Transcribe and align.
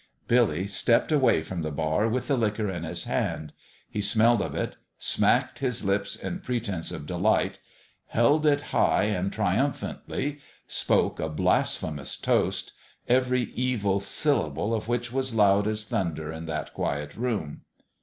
Billy 0.27 0.65
stepped 0.65 1.11
away 1.11 1.43
from 1.43 1.61
the 1.61 1.69
bar 1.69 2.09
with 2.09 2.27
the 2.27 2.35
liquor 2.35 2.67
in 2.71 2.81
his 2.83 3.03
hand. 3.03 3.53
He 3.87 4.01
smelled 4.01 4.41
of 4.41 4.55
it 4.55 4.75
smacked 4.97 5.59
his 5.59 5.83
lips 5.85 6.15
in 6.15 6.39
pretense 6.39 6.91
of 6.91 7.05
delight 7.05 7.59
held 8.07 8.47
it 8.47 8.61
high 8.73 9.03
and 9.03 9.31
triumphantly 9.31 10.39
spoke 10.65 11.19
a 11.19 11.29
blasphemous 11.29 12.15
toast, 12.17 12.73
every 13.07 13.41
evil 13.53 13.99
syllable 13.99 14.73
of 14.73 14.87
which 14.87 15.11
was 15.13 15.35
loud 15.35 15.67
as 15.67 15.85
thunder 15.85 16.31
in 16.31 16.47
that 16.47 16.73
quiet 16.73 17.15
room. 17.15 17.61